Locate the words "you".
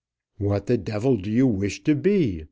1.29-1.45